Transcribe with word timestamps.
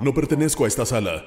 No 0.00 0.14
pertenezco 0.14 0.64
a 0.64 0.68
esta 0.68 0.86
sala. 0.86 1.22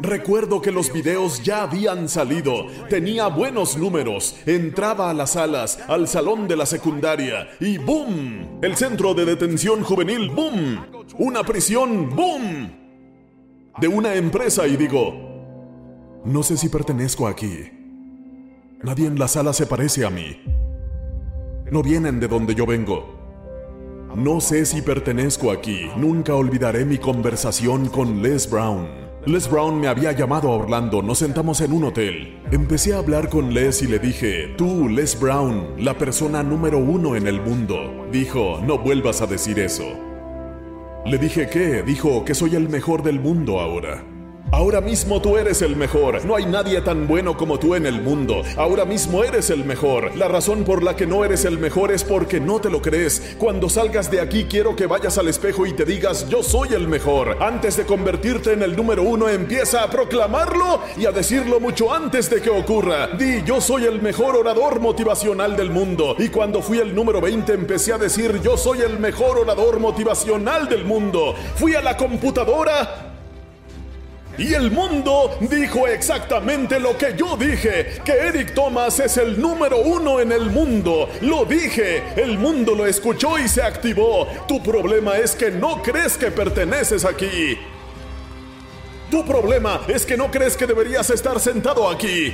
Recuerdo 0.00 0.62
que 0.62 0.70
los 0.70 0.92
videos 0.92 1.42
ya 1.42 1.64
habían 1.64 2.08
salido, 2.08 2.66
tenía 2.88 3.26
buenos 3.26 3.76
números, 3.76 4.36
entraba 4.46 5.10
a 5.10 5.14
las 5.14 5.32
salas, 5.32 5.80
al 5.88 6.06
salón 6.06 6.46
de 6.46 6.56
la 6.56 6.66
secundaria 6.66 7.48
y 7.58 7.78
¡boom! 7.78 8.60
El 8.62 8.76
centro 8.76 9.12
de 9.14 9.24
detención 9.24 9.82
juvenil, 9.82 10.30
¡boom! 10.30 10.86
Una 11.18 11.42
prisión, 11.42 12.14
¡boom! 12.14 12.70
De 13.80 13.88
una 13.88 14.14
empresa 14.14 14.68
y 14.68 14.76
digo, 14.76 16.22
no 16.24 16.44
sé 16.44 16.56
si 16.56 16.68
pertenezco 16.68 17.26
aquí. 17.26 17.68
Nadie 18.84 19.08
en 19.08 19.18
la 19.18 19.26
sala 19.26 19.52
se 19.52 19.66
parece 19.66 20.04
a 20.04 20.10
mí. 20.10 20.40
No 21.72 21.82
vienen 21.82 22.20
de 22.20 22.28
donde 22.28 22.54
yo 22.54 22.66
vengo. 22.66 23.17
No 24.16 24.40
sé 24.40 24.64
si 24.64 24.82
pertenezco 24.82 25.50
aquí. 25.50 25.90
Nunca 25.96 26.34
olvidaré 26.34 26.84
mi 26.84 26.98
conversación 26.98 27.88
con 27.88 28.22
Les 28.22 28.50
Brown. 28.50 28.88
Les 29.26 29.50
Brown 29.50 29.78
me 29.78 29.88
había 29.88 30.12
llamado 30.12 30.48
a 30.48 30.56
Orlando, 30.56 31.02
nos 31.02 31.18
sentamos 31.18 31.60
en 31.60 31.72
un 31.72 31.84
hotel. 31.84 32.40
Empecé 32.50 32.94
a 32.94 32.98
hablar 32.98 33.28
con 33.28 33.52
Les 33.52 33.82
y 33.82 33.86
le 33.86 33.98
dije, 33.98 34.54
tú, 34.56 34.88
Les 34.88 35.20
Brown, 35.20 35.74
la 35.78 35.98
persona 35.98 36.42
número 36.42 36.78
uno 36.78 37.16
en 37.16 37.26
el 37.26 37.40
mundo. 37.40 38.06
Dijo, 38.10 38.60
no 38.64 38.78
vuelvas 38.78 39.20
a 39.20 39.26
decir 39.26 39.58
eso. 39.58 39.84
Le 41.04 41.18
dije, 41.18 41.48
¿qué? 41.48 41.82
Dijo 41.82 42.24
que 42.24 42.34
soy 42.34 42.54
el 42.54 42.68
mejor 42.68 43.02
del 43.02 43.20
mundo 43.20 43.60
ahora. 43.60 44.02
Ahora 44.50 44.80
mismo 44.80 45.20
tú 45.20 45.36
eres 45.36 45.60
el 45.60 45.76
mejor. 45.76 46.24
No 46.24 46.34
hay 46.34 46.46
nadie 46.46 46.80
tan 46.80 47.06
bueno 47.06 47.36
como 47.36 47.58
tú 47.58 47.74
en 47.74 47.84
el 47.84 48.00
mundo. 48.00 48.42
Ahora 48.56 48.86
mismo 48.86 49.22
eres 49.22 49.50
el 49.50 49.62
mejor. 49.66 50.16
La 50.16 50.26
razón 50.26 50.64
por 50.64 50.82
la 50.82 50.96
que 50.96 51.06
no 51.06 51.22
eres 51.22 51.44
el 51.44 51.58
mejor 51.58 51.92
es 51.92 52.02
porque 52.02 52.40
no 52.40 52.58
te 52.58 52.70
lo 52.70 52.80
crees. 52.80 53.36
Cuando 53.36 53.68
salgas 53.68 54.10
de 54.10 54.22
aquí 54.22 54.46
quiero 54.48 54.74
que 54.74 54.86
vayas 54.86 55.18
al 55.18 55.28
espejo 55.28 55.66
y 55.66 55.74
te 55.74 55.84
digas 55.84 56.30
yo 56.30 56.42
soy 56.42 56.72
el 56.72 56.88
mejor. 56.88 57.36
Antes 57.42 57.76
de 57.76 57.84
convertirte 57.84 58.54
en 58.54 58.62
el 58.62 58.74
número 58.74 59.02
uno 59.02 59.28
empieza 59.28 59.82
a 59.82 59.90
proclamarlo 59.90 60.80
y 60.96 61.04
a 61.04 61.12
decirlo 61.12 61.60
mucho 61.60 61.92
antes 61.92 62.30
de 62.30 62.40
que 62.40 62.48
ocurra. 62.48 63.08
Di 63.08 63.42
yo 63.44 63.60
soy 63.60 63.84
el 63.84 64.00
mejor 64.00 64.34
orador 64.34 64.80
motivacional 64.80 65.58
del 65.58 65.70
mundo. 65.70 66.16
Y 66.18 66.30
cuando 66.30 66.62
fui 66.62 66.78
el 66.78 66.94
número 66.94 67.20
20 67.20 67.52
empecé 67.52 67.92
a 67.92 67.98
decir 67.98 68.40
yo 68.40 68.56
soy 68.56 68.80
el 68.80 68.98
mejor 68.98 69.38
orador 69.38 69.78
motivacional 69.78 70.70
del 70.70 70.86
mundo. 70.86 71.34
Fui 71.56 71.74
a 71.74 71.82
la 71.82 71.98
computadora 71.98 73.07
y 74.38 74.54
el 74.54 74.70
mundo 74.70 75.36
dijo 75.40 75.88
exactamente 75.88 76.78
lo 76.78 76.96
que 76.96 77.14
yo 77.16 77.36
dije, 77.36 78.00
que 78.04 78.12
Eric 78.12 78.54
Thomas 78.54 79.00
es 79.00 79.16
el 79.16 79.40
número 79.40 79.78
uno 79.78 80.20
en 80.20 80.30
el 80.30 80.48
mundo. 80.50 81.08
Lo 81.22 81.44
dije, 81.44 82.04
el 82.16 82.38
mundo 82.38 82.74
lo 82.76 82.86
escuchó 82.86 83.36
y 83.36 83.48
se 83.48 83.62
activó. 83.62 84.28
Tu 84.46 84.62
problema 84.62 85.18
es 85.18 85.34
que 85.34 85.50
no 85.50 85.82
crees 85.82 86.16
que 86.16 86.30
perteneces 86.30 87.04
aquí. 87.04 87.58
Tu 89.10 89.24
problema 89.24 89.80
es 89.88 90.06
que 90.06 90.16
no 90.16 90.30
crees 90.30 90.56
que 90.56 90.66
deberías 90.66 91.10
estar 91.10 91.40
sentado 91.40 91.88
aquí. 91.88 92.32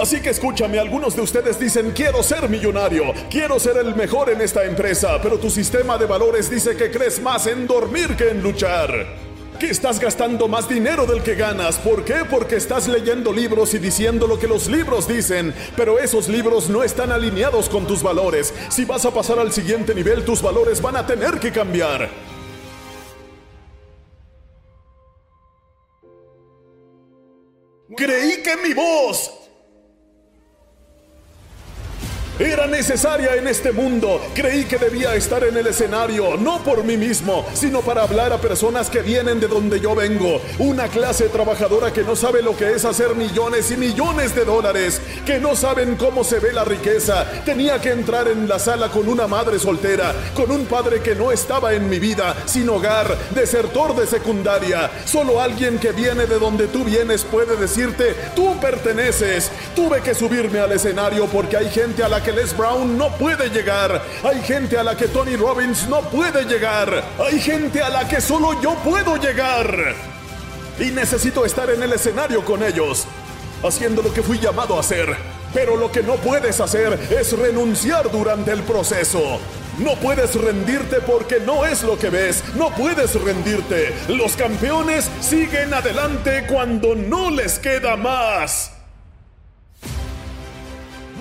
Así 0.00 0.20
que 0.20 0.30
escúchame, 0.30 0.78
algunos 0.78 1.14
de 1.14 1.22
ustedes 1.22 1.58
dicen 1.58 1.92
quiero 1.94 2.22
ser 2.22 2.48
millonario, 2.48 3.12
quiero 3.30 3.58
ser 3.58 3.76
el 3.78 3.94
mejor 3.94 4.30
en 4.30 4.40
esta 4.40 4.64
empresa, 4.64 5.18
pero 5.22 5.38
tu 5.38 5.50
sistema 5.50 5.98
de 5.98 6.06
valores 6.06 6.50
dice 6.50 6.76
que 6.76 6.90
crees 6.90 7.20
más 7.20 7.46
en 7.46 7.66
dormir 7.66 8.14
que 8.16 8.30
en 8.30 8.42
luchar 8.42 9.26
que 9.58 9.70
estás 9.70 9.98
gastando 9.98 10.48
más 10.48 10.68
dinero 10.68 11.06
del 11.06 11.22
que 11.22 11.34
ganas. 11.34 11.78
¿Por 11.78 12.04
qué? 12.04 12.24
Porque 12.28 12.56
estás 12.56 12.88
leyendo 12.88 13.32
libros 13.32 13.74
y 13.74 13.78
diciendo 13.78 14.26
lo 14.26 14.38
que 14.38 14.46
los 14.46 14.68
libros 14.68 15.08
dicen, 15.08 15.54
pero 15.76 15.98
esos 15.98 16.28
libros 16.28 16.68
no 16.68 16.82
están 16.82 17.12
alineados 17.12 17.68
con 17.68 17.86
tus 17.86 18.02
valores. 18.02 18.52
Si 18.68 18.84
vas 18.84 19.04
a 19.04 19.12
pasar 19.12 19.38
al 19.38 19.52
siguiente 19.52 19.94
nivel, 19.94 20.24
tus 20.24 20.42
valores 20.42 20.80
van 20.82 20.96
a 20.96 21.06
tener 21.06 21.38
que 21.40 21.52
cambiar. 21.52 22.10
Creí 27.96 28.42
que 28.42 28.56
mi 28.56 28.74
voz 28.74 29.45
era 32.38 32.66
necesaria 32.66 33.34
en 33.36 33.48
este 33.48 33.72
mundo. 33.72 34.20
Creí 34.34 34.64
que 34.64 34.76
debía 34.78 35.14
estar 35.14 35.42
en 35.44 35.56
el 35.56 35.66
escenario, 35.66 36.36
no 36.36 36.62
por 36.62 36.84
mí 36.84 36.96
mismo, 36.96 37.46
sino 37.54 37.80
para 37.80 38.02
hablar 38.02 38.32
a 38.32 38.38
personas 38.38 38.90
que 38.90 39.00
vienen 39.00 39.40
de 39.40 39.48
donde 39.48 39.80
yo 39.80 39.94
vengo. 39.94 40.40
Una 40.58 40.88
clase 40.88 41.28
trabajadora 41.28 41.92
que 41.92 42.02
no 42.02 42.16
sabe 42.16 42.42
lo 42.42 42.56
que 42.56 42.72
es 42.72 42.84
hacer 42.84 43.14
millones 43.14 43.70
y 43.70 43.76
millones 43.76 44.34
de 44.34 44.44
dólares, 44.44 45.00
que 45.24 45.38
no 45.38 45.56
saben 45.56 45.96
cómo 45.96 46.24
se 46.24 46.38
ve 46.38 46.52
la 46.52 46.64
riqueza. 46.64 47.26
Tenía 47.44 47.80
que 47.80 47.90
entrar 47.90 48.28
en 48.28 48.48
la 48.48 48.58
sala 48.58 48.88
con 48.88 49.08
una 49.08 49.26
madre 49.26 49.58
soltera, 49.58 50.14
con 50.34 50.50
un 50.50 50.66
padre 50.66 51.00
que 51.00 51.14
no 51.14 51.32
estaba 51.32 51.72
en 51.72 51.88
mi 51.88 51.98
vida, 51.98 52.36
sin 52.46 52.68
hogar, 52.68 53.16
desertor 53.34 53.96
de 53.96 54.06
secundaria. 54.06 54.90
Solo 55.04 55.40
alguien 55.40 55.78
que 55.78 55.92
viene 55.92 56.26
de 56.26 56.38
donde 56.38 56.66
tú 56.66 56.84
vienes 56.84 57.24
puede 57.24 57.56
decirte, 57.56 58.14
tú 58.34 58.58
perteneces. 58.60 59.50
Tuve 59.74 60.00
que 60.02 60.14
subirme 60.14 60.58
al 60.58 60.72
escenario 60.72 61.26
porque 61.26 61.56
hay 61.56 61.70
gente 61.70 62.02
a 62.02 62.08
la 62.08 62.22
que 62.26 62.32
Les 62.32 62.56
Brown 62.56 62.98
no 62.98 63.08
puede 63.16 63.50
llegar. 63.50 64.02
Hay 64.24 64.42
gente 64.42 64.76
a 64.76 64.82
la 64.82 64.96
que 64.96 65.06
Tony 65.06 65.36
Robbins 65.36 65.88
no 65.88 66.00
puede 66.10 66.44
llegar. 66.44 67.04
Hay 67.20 67.38
gente 67.38 67.80
a 67.80 67.88
la 67.88 68.08
que 68.08 68.20
solo 68.20 68.60
yo 68.60 68.74
puedo 68.82 69.16
llegar. 69.16 69.94
Y 70.80 70.86
necesito 70.86 71.44
estar 71.44 71.70
en 71.70 71.80
el 71.84 71.92
escenario 71.92 72.44
con 72.44 72.64
ellos, 72.64 73.06
haciendo 73.62 74.02
lo 74.02 74.12
que 74.12 74.24
fui 74.24 74.40
llamado 74.40 74.76
a 74.76 74.80
hacer. 74.80 75.16
Pero 75.54 75.76
lo 75.76 75.92
que 75.92 76.02
no 76.02 76.16
puedes 76.16 76.60
hacer 76.60 76.98
es 77.10 77.38
renunciar 77.38 78.10
durante 78.10 78.50
el 78.50 78.64
proceso. 78.64 79.38
No 79.78 79.94
puedes 79.94 80.34
rendirte 80.34 80.96
porque 81.06 81.38
no 81.38 81.64
es 81.64 81.84
lo 81.84 81.96
que 81.96 82.10
ves. 82.10 82.42
No 82.56 82.70
puedes 82.70 83.14
rendirte. 83.14 83.94
Los 84.08 84.34
campeones 84.34 85.08
siguen 85.20 85.72
adelante 85.72 86.44
cuando 86.48 86.96
no 86.96 87.30
les 87.30 87.60
queda 87.60 87.96
más. 87.96 88.75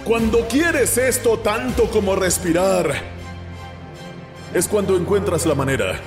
Cuando 0.06 0.48
quieres 0.48 1.00
esto 1.00 1.40
tanto 1.40 1.90
como 1.90 2.16
respirar, 2.16 2.94
es 4.54 4.68
cuando 4.68 4.96
encuentras 4.96 5.48
la 5.48 5.56
manera. 5.56 6.00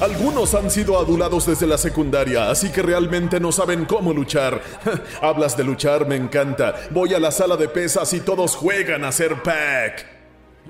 Algunos 0.00 0.54
han 0.54 0.70
sido 0.70 0.98
adulados 0.98 1.44
desde 1.44 1.66
la 1.66 1.76
secundaria, 1.76 2.50
así 2.50 2.70
que 2.70 2.80
realmente 2.80 3.38
no 3.38 3.52
saben 3.52 3.84
cómo 3.84 4.14
luchar. 4.14 4.62
Hablas 5.20 5.54
de 5.54 5.64
luchar, 5.64 6.06
me 6.06 6.16
encanta. 6.16 6.74
Voy 6.90 7.12
a 7.12 7.20
la 7.20 7.30
sala 7.30 7.58
de 7.58 7.68
pesas 7.68 8.14
y 8.14 8.20
todos 8.20 8.56
juegan 8.56 9.04
a 9.04 9.12
ser 9.12 9.42
Pac. 9.42 10.06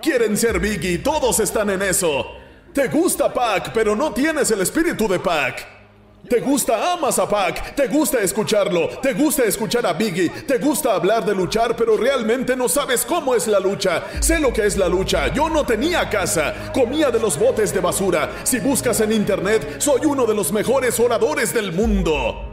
Quieren 0.02 0.37
ser 0.37 0.58
Biggie, 0.58 0.99
todos 0.99 1.38
están 1.38 1.70
en 1.70 1.82
eso. 1.82 2.26
Te 2.75 2.88
gusta 2.88 3.32
Pac, 3.32 3.70
pero 3.73 3.94
no 3.94 4.12
tienes 4.12 4.50
el 4.50 4.62
espíritu 4.62 5.06
de 5.06 5.20
Pac. 5.20 5.81
Te 6.28 6.40
gusta, 6.40 6.92
amas 6.92 7.19
a 7.19 7.28
Pac, 7.28 7.74
te 7.74 7.88
gusta 7.88 8.20
escucharlo, 8.20 8.88
te 9.00 9.12
gusta 9.12 9.44
escuchar 9.44 9.84
a 9.84 9.92
Biggie, 9.92 10.30
te 10.30 10.58
gusta 10.58 10.94
hablar 10.94 11.24
de 11.24 11.34
luchar, 11.34 11.76
pero 11.76 11.96
realmente 11.96 12.56
no 12.56 12.69
sabes 12.69 13.04
cómo 13.04 13.34
es 13.34 13.48
la 13.48 13.58
lucha. 13.58 14.04
Sé 14.20 14.38
lo 14.38 14.52
que 14.52 14.64
es 14.64 14.76
la 14.76 14.88
lucha. 14.88 15.28
Yo 15.34 15.48
no 15.48 15.66
tenía 15.66 16.08
casa, 16.08 16.72
comía 16.72 17.10
de 17.10 17.19
los 17.19 17.38
botes 17.38 17.74
de 17.74 17.80
basura. 17.80 18.30
Si 18.44 18.60
buscas 18.60 19.00
en 19.00 19.12
internet, 19.12 19.76
soy 19.78 20.06
uno 20.06 20.24
de 20.24 20.34
los 20.34 20.52
mejores 20.52 20.98
oradores 21.00 21.52
del 21.52 21.72
mundo. 21.72 22.48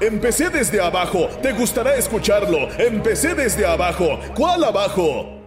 Empecé 0.00 0.50
desde 0.50 0.80
abajo. 0.80 1.28
Te 1.42 1.52
gustará 1.52 1.94
escucharlo. 1.94 2.68
Empecé 2.78 3.34
desde 3.34 3.66
abajo. 3.66 4.18
¿Cuál 4.34 4.64
abajo? 4.64 5.39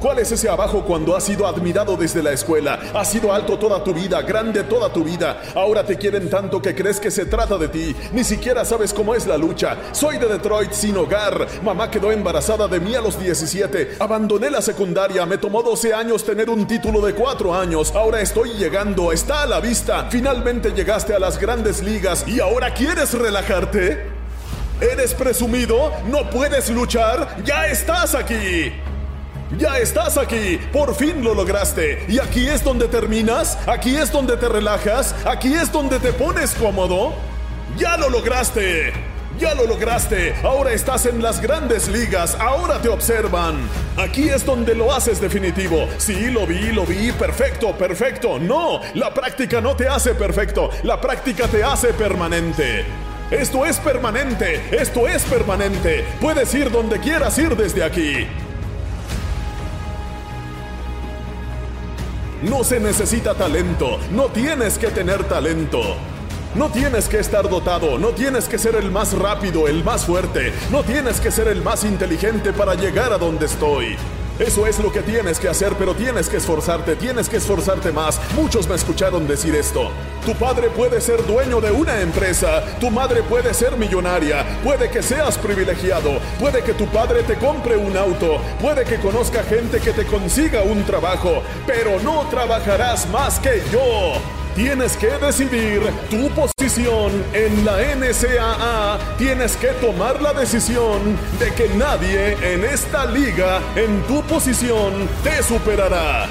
¿Cuál 0.00 0.18
es 0.18 0.32
ese 0.32 0.48
abajo 0.48 0.82
cuando 0.82 1.14
has 1.14 1.24
sido 1.24 1.46
admirado 1.46 1.94
desde 1.94 2.22
la 2.22 2.32
escuela? 2.32 2.80
Has 2.94 3.10
sido 3.10 3.34
alto 3.34 3.58
toda 3.58 3.84
tu 3.84 3.92
vida, 3.92 4.22
grande 4.22 4.62
toda 4.64 4.90
tu 4.90 5.04
vida. 5.04 5.42
Ahora 5.54 5.84
te 5.84 5.98
quieren 5.98 6.30
tanto 6.30 6.62
que 6.62 6.74
crees 6.74 6.98
que 6.98 7.10
se 7.10 7.26
trata 7.26 7.58
de 7.58 7.68
ti. 7.68 7.94
Ni 8.10 8.24
siquiera 8.24 8.64
sabes 8.64 8.94
cómo 8.94 9.14
es 9.14 9.26
la 9.26 9.36
lucha. 9.36 9.76
Soy 9.92 10.16
de 10.16 10.26
Detroit 10.26 10.72
sin 10.72 10.96
hogar. 10.96 11.46
Mamá 11.62 11.90
quedó 11.90 12.10
embarazada 12.12 12.66
de 12.66 12.80
mí 12.80 12.94
a 12.94 13.02
los 13.02 13.20
17. 13.20 13.96
Abandoné 14.00 14.48
la 14.48 14.62
secundaria. 14.62 15.26
Me 15.26 15.36
tomó 15.36 15.62
12 15.62 15.92
años 15.92 16.24
tener 16.24 16.48
un 16.48 16.66
título 16.66 17.02
de 17.02 17.14
4 17.14 17.54
años. 17.54 17.92
Ahora 17.94 18.22
estoy 18.22 18.54
llegando. 18.54 19.12
Está 19.12 19.42
a 19.42 19.46
la 19.46 19.60
vista. 19.60 20.06
Finalmente 20.08 20.70
llegaste 20.70 21.14
a 21.14 21.18
las 21.18 21.38
grandes 21.38 21.82
ligas 21.82 22.26
y 22.26 22.40
ahora 22.40 22.72
quieres 22.72 23.12
relajarte. 23.12 24.06
¿Eres 24.80 25.12
presumido? 25.12 25.92
¿No 26.06 26.30
puedes 26.30 26.70
luchar? 26.70 27.36
¡Ya 27.44 27.66
estás 27.66 28.14
aquí! 28.14 28.72
Ya 29.58 29.78
estás 29.78 30.16
aquí, 30.16 30.60
por 30.72 30.94
fin 30.94 31.24
lo 31.24 31.34
lograste. 31.34 32.04
¿Y 32.08 32.20
aquí 32.20 32.46
es 32.46 32.62
donde 32.62 32.86
terminas? 32.86 33.58
¿Aquí 33.66 33.96
es 33.96 34.12
donde 34.12 34.36
te 34.36 34.48
relajas? 34.48 35.12
¿Aquí 35.26 35.52
es 35.52 35.72
donde 35.72 35.98
te 35.98 36.12
pones 36.12 36.54
cómodo? 36.54 37.14
Ya 37.76 37.96
lo 37.96 38.08
lograste. 38.08 38.92
Ya 39.40 39.54
lo 39.54 39.66
lograste. 39.66 40.36
Ahora 40.44 40.72
estás 40.72 41.04
en 41.06 41.20
las 41.20 41.40
grandes 41.40 41.88
ligas. 41.88 42.36
Ahora 42.38 42.80
te 42.80 42.88
observan. 42.88 43.56
Aquí 43.96 44.28
es 44.28 44.46
donde 44.46 44.74
lo 44.74 44.92
haces 44.92 45.20
definitivo. 45.20 45.88
Sí, 45.98 46.30
lo 46.30 46.46
vi, 46.46 46.70
lo 46.70 46.86
vi. 46.86 47.10
Perfecto, 47.10 47.72
perfecto. 47.72 48.38
No, 48.38 48.80
la 48.94 49.12
práctica 49.12 49.60
no 49.60 49.74
te 49.74 49.88
hace 49.88 50.14
perfecto. 50.14 50.70
La 50.84 51.00
práctica 51.00 51.48
te 51.48 51.64
hace 51.64 51.92
permanente. 51.92 52.84
Esto 53.32 53.66
es 53.66 53.78
permanente. 53.78 54.62
Esto 54.70 55.08
es 55.08 55.22
permanente. 55.24 56.04
Puedes 56.20 56.54
ir 56.54 56.70
donde 56.70 57.00
quieras 57.00 57.36
ir 57.38 57.56
desde 57.56 57.82
aquí. 57.82 58.28
No 62.42 62.64
se 62.64 62.80
necesita 62.80 63.34
talento, 63.34 63.98
no 64.12 64.28
tienes 64.28 64.78
que 64.78 64.88
tener 64.88 65.24
talento. 65.24 65.82
No 66.54 66.68
tienes 66.68 67.08
que 67.08 67.20
estar 67.20 67.48
dotado, 67.48 67.96
no 67.96 68.08
tienes 68.08 68.48
que 68.48 68.58
ser 68.58 68.74
el 68.74 68.90
más 68.90 69.16
rápido, 69.16 69.68
el 69.68 69.84
más 69.84 70.04
fuerte, 70.04 70.52
no 70.72 70.82
tienes 70.82 71.20
que 71.20 71.30
ser 71.30 71.46
el 71.46 71.62
más 71.62 71.84
inteligente 71.84 72.52
para 72.52 72.74
llegar 72.74 73.12
a 73.12 73.18
donde 73.18 73.46
estoy. 73.46 73.96
Eso 74.40 74.66
es 74.66 74.78
lo 74.78 74.90
que 74.90 75.02
tienes 75.02 75.38
que 75.38 75.48
hacer, 75.48 75.74
pero 75.78 75.94
tienes 75.94 76.30
que 76.30 76.38
esforzarte, 76.38 76.96
tienes 76.96 77.28
que 77.28 77.36
esforzarte 77.36 77.92
más. 77.92 78.18
Muchos 78.34 78.66
me 78.66 78.74
escucharon 78.74 79.28
decir 79.28 79.54
esto. 79.54 79.90
Tu 80.24 80.34
padre 80.34 80.70
puede 80.70 81.02
ser 81.02 81.26
dueño 81.26 81.60
de 81.60 81.70
una 81.70 82.00
empresa, 82.00 82.64
tu 82.80 82.90
madre 82.90 83.22
puede 83.22 83.52
ser 83.52 83.76
millonaria, 83.76 84.46
puede 84.64 84.88
que 84.88 85.02
seas 85.02 85.36
privilegiado, 85.36 86.18
puede 86.38 86.62
que 86.62 86.72
tu 86.72 86.86
padre 86.86 87.22
te 87.22 87.34
compre 87.36 87.76
un 87.76 87.94
auto, 87.98 88.38
puede 88.62 88.84
que 88.84 88.98
conozca 88.98 89.42
gente 89.42 89.78
que 89.78 89.92
te 89.92 90.06
consiga 90.06 90.62
un 90.62 90.84
trabajo, 90.84 91.42
pero 91.66 92.00
no 92.00 92.26
trabajarás 92.30 93.06
más 93.10 93.38
que 93.40 93.62
yo. 93.70 94.39
Tienes 94.62 94.94
que 94.98 95.06
decidir 95.06 95.80
tu 96.10 96.28
posición 96.34 97.10
en 97.32 97.64
la 97.64 97.78
NCAA. 97.96 99.16
Tienes 99.16 99.56
que 99.56 99.68
tomar 99.80 100.20
la 100.20 100.34
decisión 100.34 101.16
de 101.38 101.50
que 101.54 101.70
nadie 101.70 102.36
en 102.42 102.62
esta 102.66 103.06
liga, 103.06 103.62
en 103.74 104.02
tu 104.02 104.20
posición, 104.24 105.08
te 105.24 105.42
superará. 105.42 106.28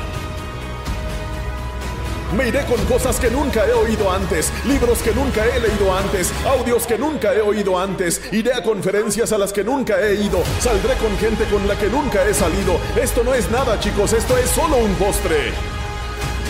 Me 2.37 2.49
iré 2.49 2.63
con 2.65 2.77
cosas 2.85 3.19
que 3.19 3.31
nunca 3.31 3.65
he 3.65 3.73
oído 3.73 4.11
antes, 4.11 4.53
libros 4.63 4.99
que 4.99 5.11
nunca 5.11 5.43
he 5.43 5.59
leído 5.59 5.91
antes, 5.91 6.31
audios 6.45 6.85
que 6.85 6.99
nunca 6.99 7.33
he 7.33 7.41
oído 7.41 7.79
antes, 7.79 8.21
iré 8.31 8.53
a 8.53 8.61
conferencias 8.61 9.31
a 9.31 9.39
las 9.39 9.51
que 9.51 9.63
nunca 9.63 9.99
he 9.99 10.13
ido, 10.13 10.43
saldré 10.59 10.93
con 10.97 11.17
gente 11.17 11.45
con 11.45 11.67
la 11.67 11.75
que 11.75 11.87
nunca 11.87 12.23
he 12.27 12.33
salido. 12.35 12.79
Esto 12.95 13.23
no 13.23 13.33
es 13.33 13.49
nada 13.49 13.79
chicos, 13.79 14.13
esto 14.13 14.37
es 14.37 14.51
solo 14.51 14.77
un 14.77 14.93
postre. 14.93 15.51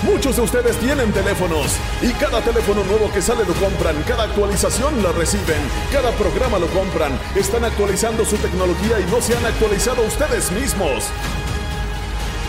Muchos 0.03 0.37
de 0.37 0.43
ustedes 0.43 0.77
tienen 0.77 1.11
teléfonos 1.11 1.75
y 2.01 2.11
cada 2.13 2.41
teléfono 2.41 2.83
nuevo 2.85 3.11
que 3.11 3.21
sale 3.21 3.43
lo 3.43 3.53
compran, 3.55 4.01
cada 4.07 4.23
actualización 4.23 5.03
la 5.03 5.11
reciben, 5.11 5.59
cada 5.91 6.11
programa 6.11 6.57
lo 6.57 6.67
compran, 6.67 7.19
están 7.35 7.65
actualizando 7.65 8.23
su 8.23 8.37
tecnología 8.37 8.99
y 9.01 9.11
no 9.11 9.19
se 9.19 9.35
han 9.35 9.45
actualizado 9.45 10.01
ustedes 10.03 10.51
mismos. 10.51 11.03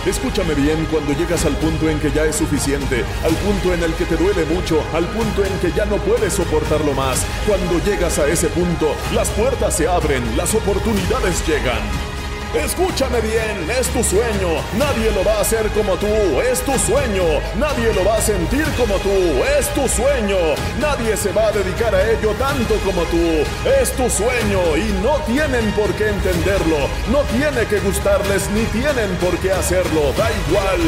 Escúchame 0.07 0.55
bien 0.55 0.87
cuando 0.93 1.13
llegas 1.13 1.45
al 1.45 1.57
punto 1.57 1.89
en 1.89 1.99
que 1.99 2.13
ya 2.13 2.25
es 2.25 2.37
suficiente, 2.37 3.05
al 3.25 3.35
punto 3.35 3.75
en 3.75 3.83
el 3.83 3.93
que 3.95 4.07
te 4.07 4.17
duele 4.17 4.45
mucho, 4.45 4.83
al 4.95 5.07
punto 5.07 5.45
en 5.45 5.53
que 5.59 5.73
ya 5.73 5.85
no 5.87 5.97
puedes 5.97 6.33
soportarlo 6.33 6.95
más. 6.95 7.27
Cuando 7.47 7.85
llegas 7.85 8.19
a 8.19 8.29
ese 8.29 8.49
punto, 8.49 8.95
las 9.13 9.29
puertas 9.31 9.77
se 9.77 9.89
abren, 9.89 10.37
las 10.37 10.55
oportunidades 10.55 11.47
llegan. 11.47 12.10
Escúchame 12.55 13.21
bien, 13.21 13.71
es 13.79 13.87
tu 13.91 14.03
sueño, 14.03 14.61
nadie 14.77 15.13
lo 15.13 15.23
va 15.23 15.35
a 15.35 15.41
hacer 15.43 15.69
como 15.69 15.97
tú, 15.97 16.09
es 16.41 16.61
tu 16.63 16.77
sueño, 16.79 17.23
nadie 17.57 17.95
lo 17.95 18.05
va 18.05 18.17
a 18.17 18.21
sentir 18.21 18.65
como 18.77 18.97
tú, 18.97 19.15
es 19.57 19.73
tu 19.73 19.87
sueño, 19.87 20.37
nadie 20.81 21.17
se 21.17 21.31
va 21.31 21.47
a 21.47 21.53
dedicar 21.53 21.95
a 21.95 22.11
ello 22.11 22.35
tanto 22.41 22.75
como 22.85 23.03
tú, 23.05 23.45
es 23.81 23.93
tu 23.93 24.11
sueño. 24.11 24.77
Y 24.77 24.93
no 25.01 25.19
tienen 25.27 25.71
por 25.73 25.93
qué 25.95 26.09
entenderlo, 26.09 26.89
no 27.13 27.21
tiene 27.39 27.67
que 27.67 27.79
gustarles 27.79 28.51
ni 28.51 28.65
tienen 28.65 29.15
por 29.21 29.39
qué 29.39 29.53
hacerlo, 29.53 30.13
da 30.19 30.29
igual, 30.49 30.81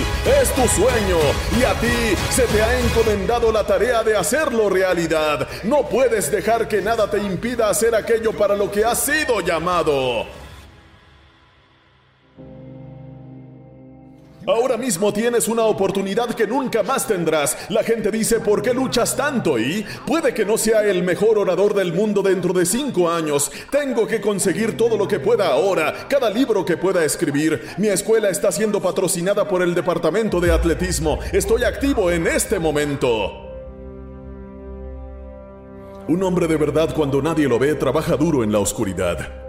es 0.43 0.53
tu 0.55 0.67
sueño. 0.67 1.19
Y 1.61 1.63
a 1.63 1.75
ti 1.75 2.17
se 2.31 2.43
te 2.43 2.61
ha 2.61 2.81
encomendado 2.81 3.53
la 3.53 3.65
tarea 3.65 4.03
de 4.03 4.17
hacerlo 4.17 4.69
realidad, 4.69 5.47
no 5.63 5.89
puedes 5.89 6.29
dejar 6.29 6.67
que 6.67 6.83
nada 6.83 7.09
te 7.09 7.19
impida 7.19 7.71
hacer 7.71 7.95
aquello 7.95 8.33
para 8.33 8.57
lo 8.57 8.69
que 8.69 8.85
has 8.85 8.99
sido 8.99 9.41
llamado. 9.41 10.42
Ahora 14.47 14.77
mismo 14.77 15.13
tienes 15.13 15.47
una 15.47 15.63
oportunidad 15.65 16.35
que 16.35 16.49
nunca 16.49 16.83
más 16.83 17.07
tendrás. 17.07 17.57
La 17.71 17.85
gente 17.85 18.11
dice, 18.11 18.41
¿por 18.41 18.61
qué 18.61 18.75
luchas 18.75 19.17
tanto? 19.17 19.57
Y 19.59 19.87
puede 20.05 20.35
que 20.35 20.45
no 20.45 20.59
sea 20.59 20.83
el 20.83 21.05
mejor 21.05 21.39
orador 21.39 21.75
del 21.75 21.93
mundo 21.93 22.23
dentro 22.23 22.53
de 22.53 22.67
cinco 22.67 23.09
años. 23.09 23.53
Tengo 23.71 24.07
que 24.07 24.21
conseguir 24.21 24.77
todo 24.77 24.97
lo 24.97 25.07
que 25.07 25.21
pueda 25.21 25.47
ahora, 25.47 26.09
cada 26.09 26.29
libro 26.29 26.65
que 26.65 26.77
pueda 26.77 27.05
escribir. 27.05 27.63
Mi 27.79 27.89
escuela 27.89 28.31
está 28.31 28.51
siendo 28.51 28.81
patrocinada 28.81 29.47
por 29.47 29.63
el 29.63 29.75
Departamento 29.75 30.41
de 30.41 30.51
Atletismo. 30.51 31.21
Estoy 31.33 31.63
activo 31.63 32.11
en 32.11 32.27
este 32.27 32.59
momento. 32.59 33.49
Un 36.09 36.21
hombre 36.25 36.49
de 36.49 36.57
verdad 36.57 36.93
cuando 36.97 37.23
nadie 37.23 37.49
lo 37.49 37.61
ve 37.61 37.77
trabaja 37.77 38.17
duro 38.17 38.43
en 38.43 38.51
la 38.51 38.59
oscuridad. 38.59 39.42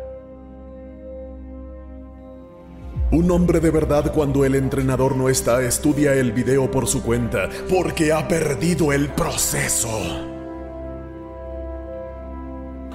Un 3.14 3.30
hombre 3.30 3.60
de 3.60 3.70
verdad 3.70 4.12
cuando 4.12 4.44
el 4.44 4.56
entrenador 4.56 5.16
no 5.16 5.30
está 5.30 5.62
estudia 5.62 6.16
el 6.16 6.32
video 6.32 6.72
por 6.72 6.88
su 6.88 7.04
cuenta 7.04 7.48
porque 7.70 8.12
ha 8.12 8.28
perdido 8.28 8.92
el 8.92 9.10
proceso. 9.10 9.88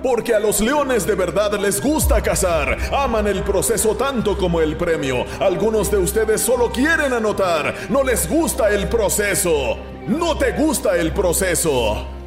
Porque 0.02 0.34
a 0.34 0.40
los 0.40 0.60
leones 0.60 1.06
de 1.06 1.14
verdad 1.14 1.52
les 1.60 1.80
gusta 1.80 2.20
cazar, 2.20 2.76
aman 2.92 3.28
el 3.28 3.44
proceso 3.44 3.94
tanto 3.94 4.36
como 4.36 4.60
el 4.60 4.76
premio. 4.76 5.24
Algunos 5.38 5.88
de 5.88 5.98
ustedes 5.98 6.40
solo 6.40 6.72
quieren 6.72 7.12
anotar, 7.12 7.72
no 7.88 8.02
les 8.02 8.28
gusta 8.28 8.70
el 8.70 8.88
proceso. 8.88 9.78
No 10.08 10.36
te 10.36 10.50
gusta 10.50 10.96
el 10.96 11.12
proceso. 11.12 12.17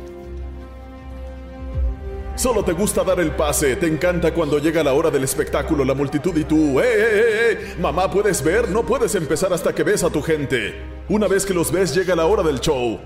Solo 2.41 2.63
te 2.63 2.71
gusta 2.71 3.03
dar 3.03 3.19
el 3.19 3.35
pase, 3.35 3.75
te 3.75 3.85
encanta 3.85 4.33
cuando 4.33 4.57
llega 4.57 4.83
la 4.83 4.93
hora 4.93 5.11
del 5.11 5.23
espectáculo, 5.23 5.85
la 5.85 5.93
multitud 5.93 6.35
y 6.35 6.43
tú, 6.43 6.79
¡eh, 6.79 6.85
eh, 6.85 6.97
eh! 6.97 7.51
eh! 7.51 7.75
Mamá, 7.79 8.09
¿puedes 8.09 8.43
ver? 8.43 8.67
No 8.67 8.83
puedes 8.83 9.13
empezar 9.13 9.53
hasta 9.53 9.75
que 9.75 9.83
ves 9.83 10.03
a 10.03 10.09
tu 10.09 10.23
gente. 10.23 10.81
Una 11.07 11.27
vez 11.27 11.45
que 11.45 11.53
los 11.53 11.71
ves, 11.71 11.93
llega 11.93 12.15
la 12.15 12.25
hora 12.25 12.41
del 12.41 12.59
show. 12.59 12.99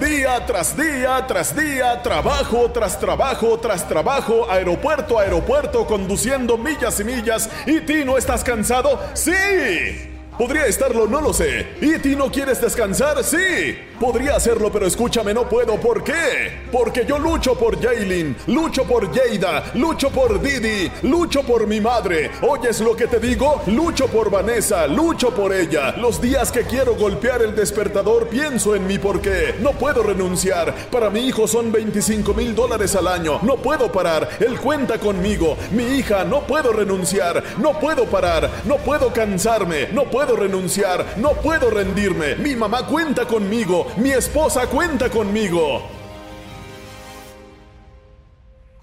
Día 0.00 0.46
tras 0.46 0.74
día, 0.74 1.22
tras 1.28 1.54
día, 1.54 2.02
trabajo 2.02 2.70
tras 2.72 2.98
trabajo, 2.98 3.58
tras 3.58 3.86
trabajo, 3.86 4.50
aeropuerto 4.50 5.18
aeropuerto, 5.18 5.86
conduciendo 5.86 6.56
millas 6.56 6.98
y 6.98 7.04
millas. 7.04 7.50
¿Y 7.66 7.80
ti 7.82 8.06
no 8.06 8.16
estás 8.16 8.42
cansado? 8.42 8.98
¡Sí! 9.12 10.11
Podría 10.38 10.64
estarlo, 10.66 11.06
no 11.06 11.20
lo 11.20 11.32
sé. 11.32 11.74
¿Y 11.80 11.98
ti 11.98 12.16
no 12.16 12.30
quieres 12.30 12.60
descansar? 12.60 13.22
Sí. 13.22 13.76
Podría 14.00 14.34
hacerlo, 14.34 14.72
pero 14.72 14.86
escúchame, 14.86 15.32
no 15.34 15.48
puedo. 15.48 15.78
¿Por 15.78 16.02
qué? 16.02 16.62
Porque 16.72 17.04
yo 17.06 17.18
lucho 17.18 17.54
por 17.54 17.80
Jaylin, 17.80 18.34
lucho 18.48 18.82
por 18.84 19.14
Jada, 19.14 19.70
lucho 19.74 20.10
por 20.10 20.40
Didi, 20.40 20.90
lucho 21.02 21.42
por 21.42 21.66
mi 21.68 21.80
madre. 21.80 22.30
¿Oyes 22.40 22.80
lo 22.80 22.96
que 22.96 23.06
te 23.06 23.20
digo? 23.20 23.62
Lucho 23.66 24.08
por 24.08 24.30
Vanessa, 24.30 24.88
lucho 24.88 25.32
por 25.32 25.52
ella. 25.52 25.94
Los 25.98 26.20
días 26.20 26.50
que 26.50 26.62
quiero 26.62 26.96
golpear 26.96 27.42
el 27.42 27.54
despertador, 27.54 28.26
pienso 28.26 28.74
en 28.74 28.86
mi 28.86 28.98
porqué. 28.98 29.54
No 29.60 29.72
puedo 29.72 30.02
renunciar. 30.02 30.74
Para 30.90 31.10
mi 31.10 31.20
hijo 31.20 31.46
son 31.46 31.70
25 31.70 32.34
mil 32.34 32.54
dólares 32.54 32.96
al 32.96 33.06
año. 33.06 33.38
No 33.42 33.58
puedo 33.58 33.92
parar. 33.92 34.28
Él 34.40 34.58
cuenta 34.58 34.98
conmigo. 34.98 35.56
Mi 35.70 35.84
hija, 35.84 36.24
no 36.24 36.40
puedo 36.40 36.72
renunciar. 36.72 37.44
No 37.58 37.78
puedo 37.78 38.06
parar. 38.06 38.50
No 38.64 38.78
puedo 38.78 39.12
cansarme. 39.12 39.88
No 39.92 40.04
puedo 40.04 40.21
puedo 40.24 40.36
renunciar, 40.36 41.14
no 41.16 41.32
puedo 41.32 41.68
rendirme. 41.68 42.36
Mi 42.36 42.54
mamá 42.54 42.86
cuenta 42.86 43.26
conmigo, 43.26 43.88
mi 43.96 44.12
esposa 44.12 44.68
cuenta 44.68 45.10
conmigo. 45.10 45.82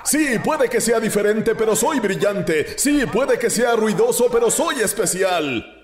Sí, 0.04 0.38
puede 0.44 0.68
que 0.68 0.82
sea 0.82 1.00
diferente, 1.00 1.56
pero 1.56 1.78
soy 1.78 2.02
brillante. 2.02 2.78
Sí, 2.78 3.06
puede 3.06 3.40
que 3.40 3.50
sea 3.50 3.76
ruidoso, 3.76 4.28
pero 4.30 4.52
soy 4.52 4.82
especial. 4.82 5.76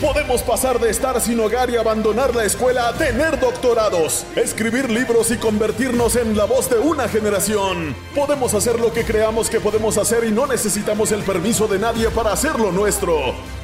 Podemos 0.00 0.42
pasar 0.42 0.80
de 0.80 0.90
estar 0.90 1.20
sin 1.20 1.38
hogar 1.38 1.70
y 1.70 1.76
abandonar 1.76 2.34
la 2.34 2.44
escuela 2.44 2.88
a 2.88 2.94
tener 2.94 3.38
doctorados, 3.38 4.26
escribir 4.34 4.90
libros 4.90 5.30
y 5.30 5.36
convertirnos 5.36 6.16
en 6.16 6.36
la 6.36 6.46
voz 6.46 6.68
de 6.68 6.78
una 6.78 7.08
generación. 7.08 7.94
Podemos 8.12 8.54
hacer 8.54 8.80
lo 8.80 8.92
que 8.92 9.04
creamos 9.04 9.48
que 9.48 9.60
podemos 9.60 9.96
hacer 9.96 10.24
y 10.24 10.32
no 10.32 10.48
necesitamos 10.48 11.12
el 11.12 11.22
permiso 11.22 11.68
de 11.68 11.78
nadie 11.78 12.10
para 12.10 12.32
hacerlo 12.32 12.72
nuestro. 12.72 13.63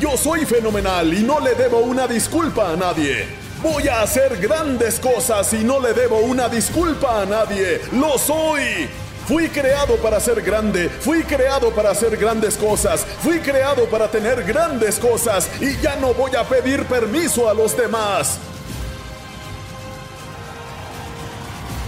Yo 0.00 0.16
soy 0.16 0.46
fenomenal 0.46 1.12
y 1.12 1.24
no 1.24 1.40
le 1.40 1.56
debo 1.56 1.80
una 1.80 2.06
disculpa 2.06 2.70
a 2.70 2.76
nadie. 2.76 3.26
Voy 3.60 3.88
a 3.88 4.02
hacer 4.02 4.36
grandes 4.36 5.00
cosas 5.00 5.52
y 5.54 5.64
no 5.64 5.80
le 5.80 5.92
debo 5.92 6.18
una 6.20 6.48
disculpa 6.48 7.22
a 7.22 7.26
nadie. 7.26 7.80
Lo 7.92 8.16
soy. 8.16 8.88
Fui 9.26 9.48
creado 9.48 9.96
para 9.96 10.20
ser 10.20 10.40
grande, 10.40 10.88
fui 10.88 11.22
creado 11.22 11.70
para 11.72 11.90
hacer 11.90 12.16
grandes 12.16 12.56
cosas, 12.56 13.04
fui 13.22 13.40
creado 13.40 13.84
para 13.90 14.08
tener 14.08 14.42
grandes 14.42 14.98
cosas 14.98 15.50
y 15.60 15.76
ya 15.82 15.96
no 15.96 16.14
voy 16.14 16.34
a 16.34 16.44
pedir 16.44 16.86
permiso 16.86 17.46
a 17.50 17.52
los 17.52 17.76
demás. 17.76 18.38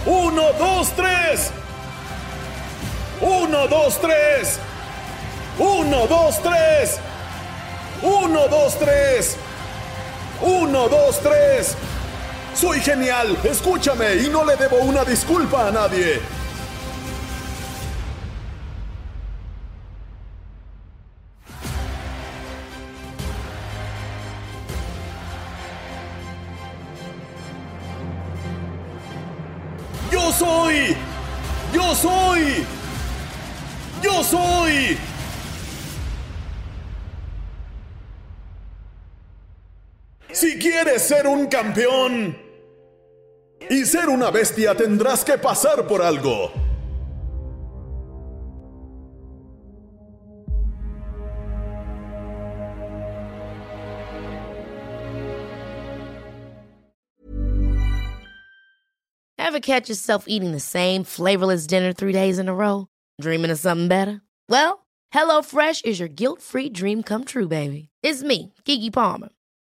Uno, 0.05 0.53
dos, 0.59 0.91
tres. 0.95 1.49
Uno, 3.21 3.67
dos, 3.67 3.99
tres. 3.99 4.59
Uno, 5.57 6.05
dos, 6.07 6.39
tres. 6.43 6.99
Uno, 8.01 8.47
dos, 8.47 8.79
tres. 8.79 9.37
Uno, 10.41 10.89
dos, 10.89 11.19
tres. 11.19 11.75
Soy 12.55 12.79
genial, 12.81 13.37
escúchame 13.43 14.15
y 14.15 14.29
no 14.29 14.43
le 14.43 14.55
debo 14.55 14.77
una 14.77 15.05
disculpa 15.05 15.67
a 15.67 15.71
nadie. 15.71 16.19
Yo 30.11 30.31
soy. 30.31 30.97
Yo 31.73 31.95
soy. 31.95 32.65
Yo 34.01 34.23
soy. 34.23 35.10
Quieres 40.83 41.03
ser 41.03 41.27
un 41.27 41.47
campeón 41.47 42.35
y 43.69 43.85
ser 43.85 44.09
una 44.09 44.31
bestia, 44.31 44.75
tendrás 44.75 45.23
que 45.23 45.37
pasar 45.37 45.87
por 45.87 46.01
algo. 46.01 46.51
Ever 59.37 59.59
catch 59.59 59.89
yourself 59.89 60.25
eating 60.27 60.53
the 60.53 60.61
same 60.61 61.03
flavorless 61.03 61.67
dinner 61.67 61.91
three 61.91 62.13
days 62.13 62.39
in 62.39 62.47
a 62.47 62.53
row? 62.53 62.87
Dreaming 63.19 63.51
of 63.51 63.59
something 63.59 63.89
better? 63.89 64.21
Well, 64.47 64.85
HelloFresh 65.13 65.83
is 65.83 65.99
your 65.99 66.07
guilt 66.07 66.41
free 66.41 66.69
dream 66.69 67.03
come 67.03 67.25
true, 67.25 67.49
baby. 67.49 67.89
It's 68.01 68.23
me, 68.23 68.53
Kiki 68.63 68.89
Palmer. 68.89 69.29